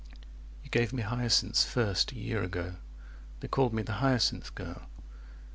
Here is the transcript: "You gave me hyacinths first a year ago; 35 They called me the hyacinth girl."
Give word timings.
"You 0.63 0.69
gave 0.71 0.91
me 0.93 1.03
hyacinths 1.03 1.63
first 1.63 2.11
a 2.11 2.15
year 2.15 2.41
ago; 2.41 2.71
35 3.37 3.39
They 3.41 3.47
called 3.49 3.73
me 3.75 3.83
the 3.83 3.91
hyacinth 4.01 4.55
girl." 4.55 4.89